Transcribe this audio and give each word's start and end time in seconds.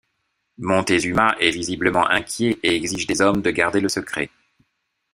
Moctezuma 0.57 1.35
est 1.39 1.51
visiblement 1.51 2.07
inquiet 2.07 2.57
et 2.63 2.73
exige 2.75 3.05
des 3.05 3.21
hommes 3.21 3.43
de 3.43 3.51
garder 3.51 3.81
le 3.81 3.87
secret. 3.87 4.31